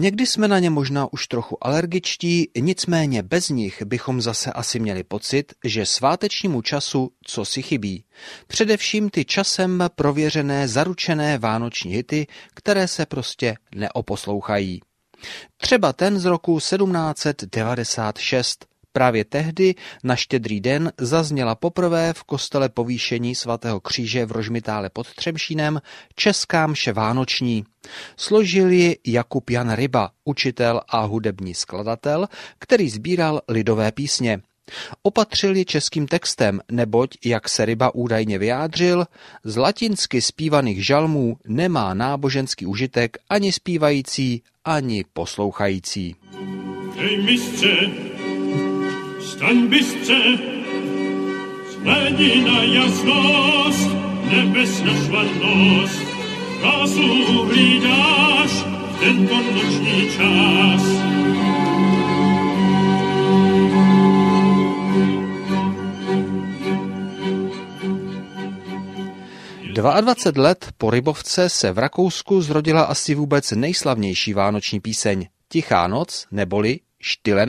[0.00, 5.04] Někdy jsme na ně možná už trochu alergičtí, nicméně bez nich bychom zase asi měli
[5.04, 8.04] pocit, že svátečnímu času co si chybí.
[8.46, 14.80] Především ty časem prověřené zaručené vánoční hity, které se prostě neoposlouchají.
[15.56, 18.69] Třeba ten z roku 1796.
[18.92, 25.14] Právě tehdy na štědrý den zazněla poprvé v kostele povýšení svatého kříže v Rožmitále pod
[25.14, 25.80] Třemšínem
[26.14, 27.64] česká mše vánoční.
[28.16, 34.40] Složil ji Jakub Jan Ryba, učitel a hudební skladatel, který sbíral lidové písně.
[35.02, 39.06] Opatřil ji českým textem, neboť, jak se ryba údajně vyjádřil,
[39.44, 46.16] z latinsky zpívaných žalmů nemá náboženský užitek ani zpívající, ani poslouchající.
[46.96, 48.09] Hej, mistře,
[49.20, 50.38] staň bystře,
[51.70, 53.90] zhledni na jasnost,
[54.30, 56.02] nebes na švarnost,
[56.62, 58.50] rásu hlídáš
[59.00, 61.00] tento noční čas.
[69.74, 75.26] 22 let po Rybovce se v Rakousku zrodila asi vůbec nejslavnější vánoční píseň.
[75.48, 77.46] Tichá noc neboli Štile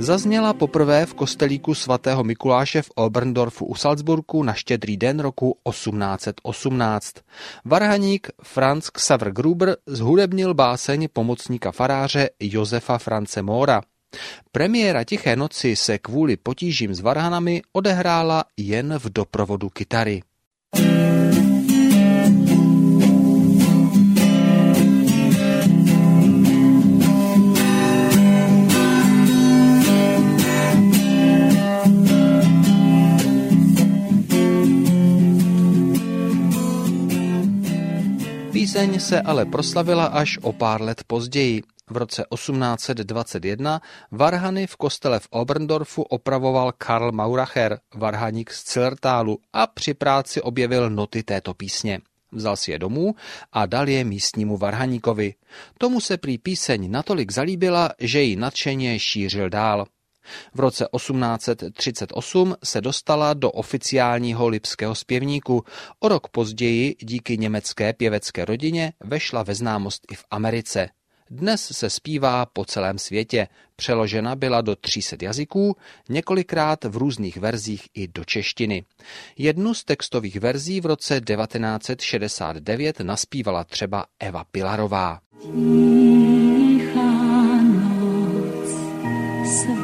[0.00, 7.14] Zazněla poprvé v kostelíku svatého Mikuláše v Oberndorfu u Salzburgu na štědrý den roku 1818.
[7.64, 13.82] Varhaník Franz Xaver Gruber zhudebnil báseň pomocníka faráře Josefa France Mora.
[14.52, 20.22] Premiéra Tiché noci se kvůli potížím s varhanami odehrála jen v doprovodu kytary.
[38.78, 41.62] Píseň se ale proslavila až o pár let později.
[41.90, 43.80] V roce 1821
[44.12, 50.90] varhany v kostele v Oberndorfu opravoval Karl Mauracher, varhaník z Cillertálu a při práci objevil
[50.90, 52.00] noty této písně.
[52.32, 53.14] Vzal si je domů
[53.52, 55.34] a dal je místnímu varhaníkovi.
[55.78, 59.86] Tomu se prý píseň natolik zalíbila, že ji nadšeně šířil dál.
[60.54, 65.64] V roce 1838 se dostala do oficiálního lipského zpěvníku.
[66.00, 70.88] O rok později díky německé pěvecké rodině vešla ve známost i v Americe.
[71.30, 73.48] Dnes se zpívá po celém světě.
[73.76, 75.76] Přeložena byla do 300 jazyků,
[76.08, 78.84] několikrát v různých verzích i do češtiny.
[79.38, 85.20] Jednu z textových verzí v roce 1969 naspívala třeba Eva Pilarová.
[87.00, 87.28] A
[89.44, 89.77] ze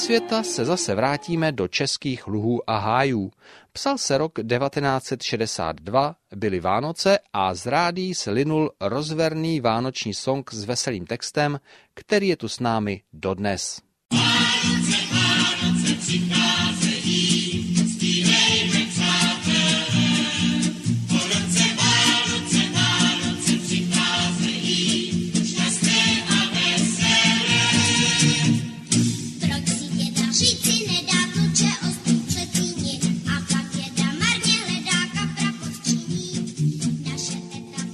[0.00, 3.30] světa se zase vrátíme do českých luhů a hájů.
[3.72, 10.64] Psal se rok 1962, byly Vánoce a z rádí se linul rozverný vánoční song s
[10.64, 11.60] veselým textem,
[11.94, 13.80] který je tu s námi dodnes.
[14.12, 16.39] Vánoce, Vánoce,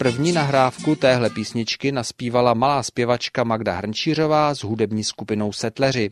[0.06, 6.11] První nahrávku téhle písničky naspívala malá zpěvačka Magda Hrnčířová s hudební skupinou Setleři.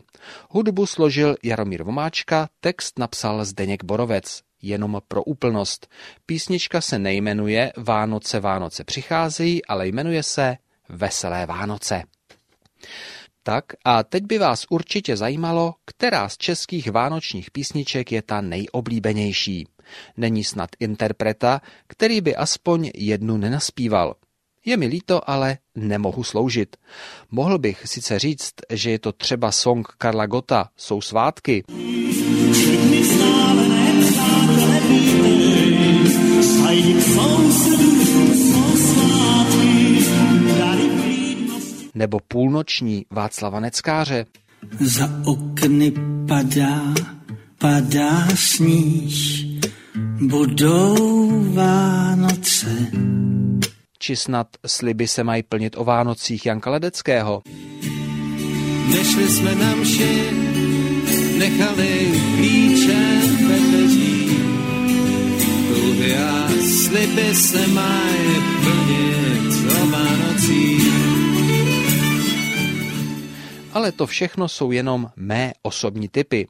[0.49, 4.41] Hudbu složil Jaromír Vomáčka, text napsal Zdeněk Borovec.
[4.61, 5.87] jenom pro úplnost.
[6.25, 10.57] Písnička se nejmenuje Vánoce, Vánoce přicházejí, ale jmenuje se
[10.89, 12.03] Veselé Vánoce.
[13.47, 19.67] Tak a teď by vás určitě zajímalo, která z českých vánočních písniček je ta nejoblíbenější.
[20.17, 24.15] Není snad interpreta, který by aspoň jednu nenaspíval.
[24.65, 26.75] Je mi líto, ale nemohu sloužit.
[27.31, 31.63] Mohl bych sice říct, že je to třeba song Karla Gota Jsou svátky.
[41.95, 44.25] Nebo půlnoční Václava Neckáře.
[44.79, 45.93] Za okny
[46.27, 46.93] padá,
[47.57, 49.45] padá sníh,
[50.19, 52.91] budou Vánoce
[54.05, 57.41] či snad sliby se mají plnit o Vánocích Janka Ledeckého.
[58.89, 60.31] Nešli jsme na mši,
[61.37, 64.37] nechali klíče ve dveří.
[65.67, 68.54] Dluhy a sliby se mají
[73.75, 76.47] Ale to všechno jsou jenom mé osobní typy.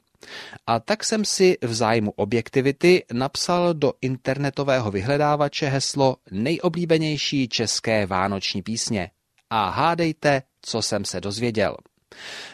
[0.68, 8.62] A tak jsem si v zájmu objektivity napsal do internetového vyhledávače heslo nejoblíbenější české vánoční
[8.62, 9.12] písně.
[9.50, 11.77] A hádejte, co jsem se dozvěděl.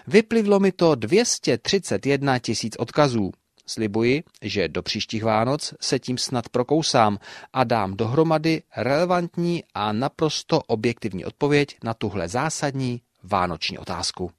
[0.08, 3.32] Vyplivlo mi to 231 tisíc odkazů.
[3.66, 7.18] Slibuji, že do příštích Vánoc se tím snad prokousám
[7.54, 14.32] a dám dohromady relevantní a naprosto objektivní odpověď na tuhle zásadní vánoční otázku.